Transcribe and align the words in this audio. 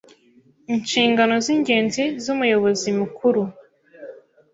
Inshingano 0.73 1.35
z 1.45 1.47
ingenzi 1.55 2.03
z 2.23 2.25
Umuyobozi 2.33 2.89
Mukuru 2.99 3.41